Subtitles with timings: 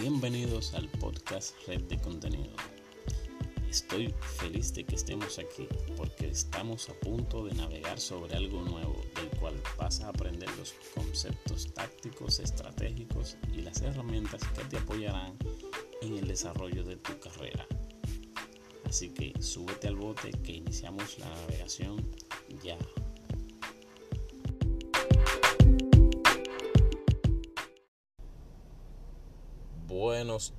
[0.00, 2.54] Bienvenidos al podcast Red de Contenido.
[3.68, 9.02] Estoy feliz de que estemos aquí porque estamos a punto de navegar sobre algo nuevo
[9.16, 15.36] del cual vas a aprender los conceptos tácticos, estratégicos y las herramientas que te apoyarán
[16.02, 17.66] en el desarrollo de tu carrera.
[18.84, 22.08] Así que súbete al bote que iniciamos la navegación
[22.62, 22.78] ya.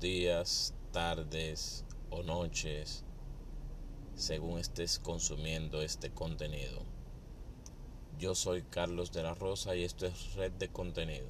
[0.00, 3.04] Días, tardes o noches,
[4.16, 6.82] según estés consumiendo este contenido.
[8.18, 11.28] Yo soy Carlos de la Rosa y esto es Red de Contenido.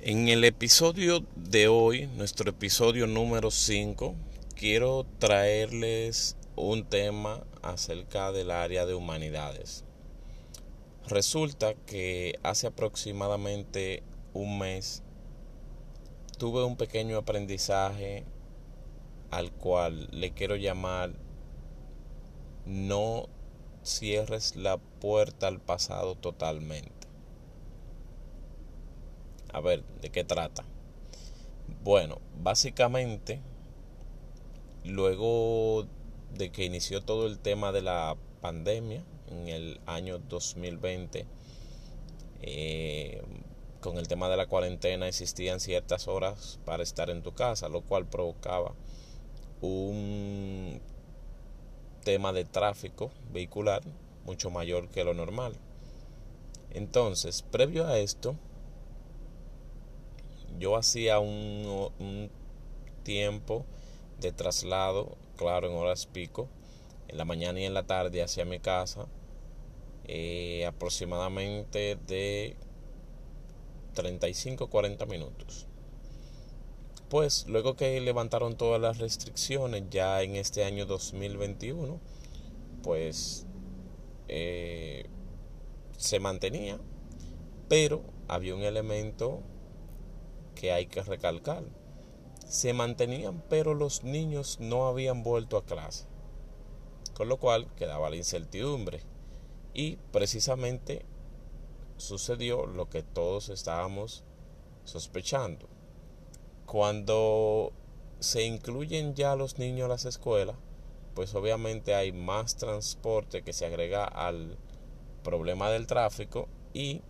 [0.00, 4.16] En el episodio de hoy, nuestro episodio número 5,
[4.56, 9.84] quiero traerles un tema acerca del área de humanidades.
[11.08, 14.02] Resulta que hace aproximadamente
[14.32, 15.02] un mes
[16.38, 18.24] tuve un pequeño aprendizaje
[19.30, 21.12] al cual le quiero llamar
[22.64, 23.28] no
[23.82, 27.06] cierres la puerta al pasado totalmente.
[29.52, 30.64] A ver, ¿de qué trata?
[31.82, 33.42] Bueno, básicamente,
[34.84, 35.86] luego
[36.32, 41.26] de que inició todo el tema de la pandemia, en el año 2020
[42.42, 43.22] eh,
[43.80, 47.82] con el tema de la cuarentena existían ciertas horas para estar en tu casa, lo
[47.82, 48.74] cual provocaba
[49.60, 50.80] un
[52.02, 53.82] tema de tráfico vehicular
[54.24, 55.54] mucho mayor que lo normal.
[56.70, 58.36] Entonces, previo a esto,
[60.58, 62.30] yo hacía un, un
[63.02, 63.64] tiempo
[64.20, 66.48] de traslado, claro, en horas pico,
[67.14, 69.06] en la mañana y en la tarde hacia mi casa
[70.06, 72.56] eh, aproximadamente de
[73.94, 75.68] 35-40 minutos.
[77.08, 82.00] Pues luego que levantaron todas las restricciones ya en este año 2021,
[82.82, 83.46] pues
[84.26, 85.06] eh,
[85.96, 86.80] se mantenía,
[87.68, 89.40] pero había un elemento
[90.56, 91.62] que hay que recalcar.
[92.44, 96.12] Se mantenían, pero los niños no habían vuelto a clase
[97.14, 99.00] con lo cual quedaba la incertidumbre.
[99.72, 101.04] Y precisamente
[101.96, 104.24] sucedió lo que todos estábamos
[104.84, 105.68] sospechando.
[106.66, 107.72] Cuando
[108.20, 110.56] se incluyen ya los niños a las escuelas,
[111.14, 114.56] pues obviamente hay más transporte que se agrega al
[115.22, 117.02] problema del tráfico y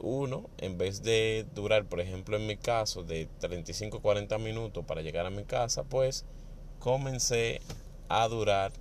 [0.00, 5.24] uno, en vez de durar, por ejemplo, en mi caso, de 35-40 minutos para llegar
[5.24, 6.26] a mi casa, pues
[6.78, 7.60] comencé
[8.08, 8.72] a durar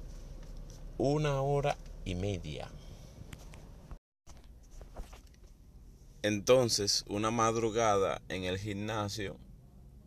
[0.98, 2.70] una hora y media.
[6.22, 9.38] Entonces, una madrugada en el gimnasio,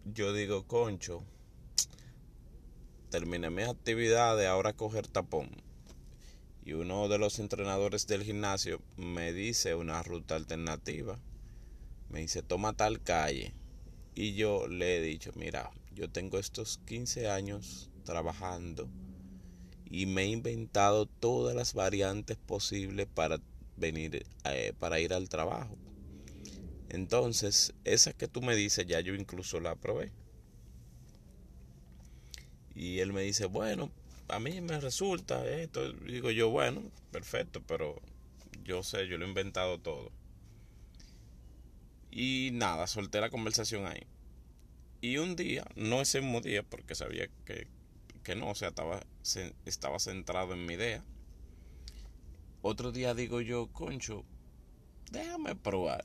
[0.04, 1.22] yo digo, concho,
[3.10, 5.50] terminé mis actividades, ahora coger tapón.
[6.64, 11.18] Y uno de los entrenadores del gimnasio me dice una ruta alternativa.
[12.08, 13.54] Me dice, toma tal calle.
[14.14, 18.88] Y yo le he dicho, mira, yo tengo estos 15 años trabajando
[19.90, 23.40] y me he inventado todas las variantes posibles para
[23.76, 25.76] venir eh, para ir al trabajo.
[26.88, 30.12] Entonces, esa que tú me dices, ya yo incluso la probé.
[32.74, 33.90] Y él me dice, bueno,
[34.28, 35.92] a mí me resulta esto.
[35.92, 38.00] digo yo, bueno, perfecto, pero
[38.64, 40.10] yo sé, yo lo he inventado todo.
[42.10, 44.06] Y nada, solté la conversación ahí.
[45.00, 47.66] Y un día, no ese mismo día, porque sabía que,
[48.22, 49.00] que no, o sea, estaba,
[49.64, 51.04] estaba centrado en mi idea.
[52.62, 54.24] Otro día digo yo, concho,
[55.10, 56.04] déjame probar,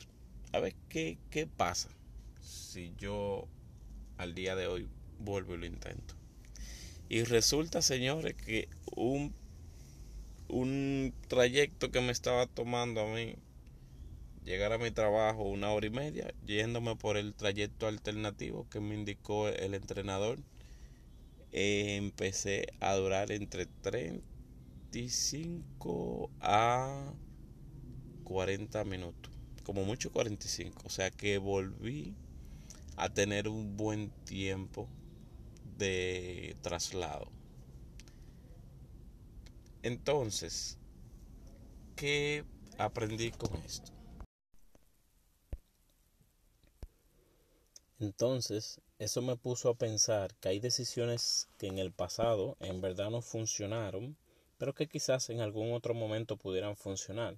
[0.54, 1.90] a ver qué, qué pasa
[2.40, 3.48] si yo
[4.18, 4.90] al día de hoy
[5.20, 6.16] vuelvo y lo intento.
[7.10, 9.34] Y resulta, señores, que un,
[10.48, 13.36] un trayecto que me estaba tomando a mí
[14.44, 18.96] llegar a mi trabajo una hora y media, yéndome por el trayecto alternativo que me
[18.96, 20.40] indicó el entrenador,
[21.52, 27.14] empecé a durar entre 35 a
[28.24, 29.32] 40 minutos,
[29.64, 32.16] como mucho 45, o sea que volví
[32.96, 34.88] a tener un buen tiempo
[35.78, 37.28] de traslado.
[39.84, 40.78] Entonces,
[41.96, 42.44] ¿qué
[42.78, 43.92] aprendí con esto?
[48.02, 53.12] Entonces, eso me puso a pensar que hay decisiones que en el pasado en verdad
[53.12, 54.18] no funcionaron,
[54.58, 57.38] pero que quizás en algún otro momento pudieran funcionar.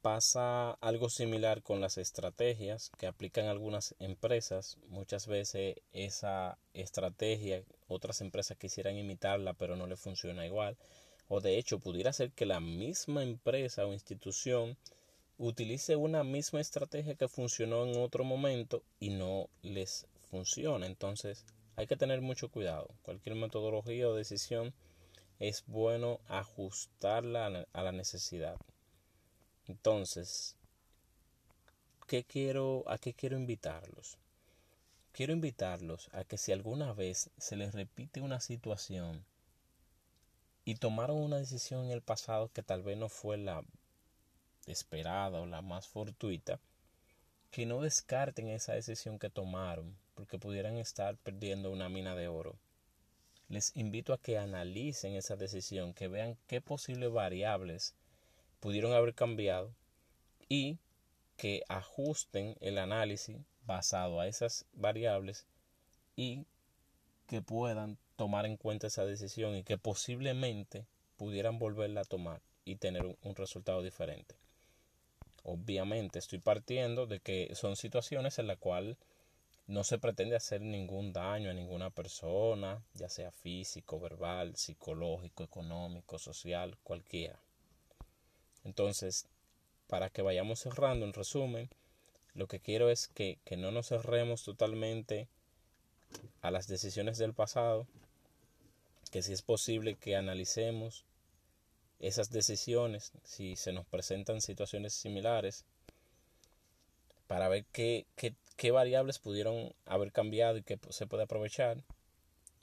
[0.00, 4.76] Pasa algo similar con las estrategias que aplican algunas empresas.
[4.88, 10.76] Muchas veces esa estrategia otras empresas quisieran imitarla pero no le funciona igual.
[11.28, 14.76] O de hecho pudiera ser que la misma empresa o institución
[15.38, 20.86] utilice una misma estrategia que funcionó en otro momento y no les funciona.
[20.86, 21.44] Entonces
[21.76, 22.88] hay que tener mucho cuidado.
[23.02, 24.72] Cualquier metodología o decisión
[25.38, 28.56] es bueno ajustarla a la necesidad.
[29.66, 30.56] Entonces,
[32.06, 34.18] ¿qué quiero, ¿a qué quiero invitarlos?
[35.12, 39.24] Quiero invitarlos a que si alguna vez se les repite una situación
[40.64, 43.64] y tomaron una decisión en el pasado que tal vez no fue la
[44.66, 46.60] esperada o la más fortuita,
[47.50, 52.56] que no descarten esa decisión que tomaron, porque pudieran estar perdiendo una mina de oro.
[53.48, 57.94] Les invito a que analicen esa decisión, que vean qué posibles variables
[58.60, 59.74] pudieron haber cambiado
[60.48, 60.78] y
[61.36, 63.36] que ajusten el análisis
[63.66, 65.46] basado a esas variables
[66.14, 66.46] y
[67.26, 70.86] que puedan tomar en cuenta esa decisión y que posiblemente
[71.16, 74.36] pudieran volverla a tomar y tener un, resultado diferente.
[75.44, 78.96] Obviamente estoy partiendo de que son situaciones en las cuales
[79.66, 86.18] no se pretende hacer ningún daño a ninguna persona, ya sea físico, verbal, psicológico, económico,
[86.18, 87.38] social, cualquiera.
[88.64, 89.26] Entonces,
[89.88, 91.70] para que vayamos cerrando, en resumen,
[92.34, 95.28] lo que quiero es que, que no nos cerremos totalmente
[96.40, 97.86] a las decisiones del pasado,
[99.10, 101.04] que si es posible que analicemos
[102.02, 105.64] esas decisiones, si se nos presentan situaciones similares,
[107.28, 111.78] para ver qué, qué, qué variables pudieron haber cambiado y qué se puede aprovechar.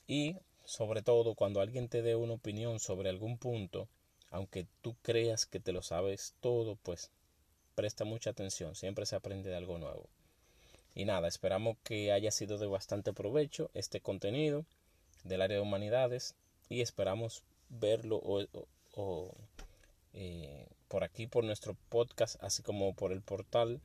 [0.07, 3.87] Y sobre todo cuando alguien te dé una opinión sobre algún punto,
[4.29, 7.09] aunque tú creas que te lo sabes todo, pues
[7.75, 10.09] presta mucha atención, siempre se aprende de algo nuevo.
[10.93, 14.65] Y nada, esperamos que haya sido de bastante provecho este contenido
[15.23, 16.35] del área de humanidades
[16.67, 18.21] y esperamos verlo
[20.13, 23.81] eh, por aquí por nuestro podcast, así como por el portal.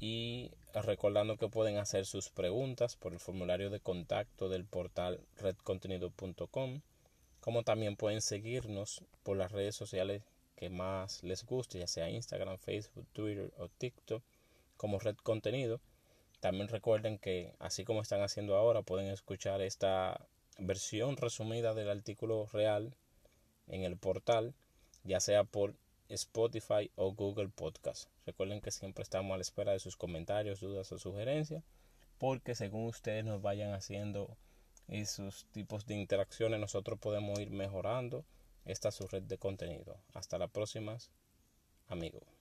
[0.00, 6.82] Y recordando que pueden hacer sus preguntas por el formulario de contacto del portal redcontenido.com
[7.46, 10.24] como también pueden seguirnos por las redes sociales
[10.56, 14.20] que más les guste, ya sea Instagram, Facebook, Twitter o TikTok,
[14.76, 15.80] como Red Contenido.
[16.40, 20.26] También recuerden que, así como están haciendo ahora, pueden escuchar esta
[20.58, 22.96] versión resumida del artículo real
[23.68, 24.54] en el portal,
[25.04, 25.74] ya sea por
[26.08, 28.08] Spotify o Google Podcast.
[28.26, 31.64] Recuerden que siempre estamos a la espera de sus comentarios, dudas o sugerencias,
[32.18, 34.36] porque según ustedes nos vayan haciendo
[34.88, 38.24] esos tipos de interacciones nosotros podemos ir mejorando
[38.64, 39.96] esta su red de contenido.
[40.14, 40.96] Hasta la próxima,
[41.88, 42.35] amigos.